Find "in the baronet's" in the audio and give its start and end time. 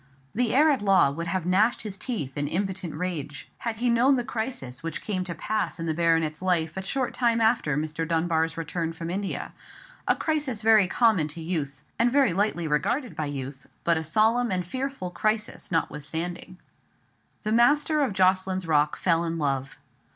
5.79-6.41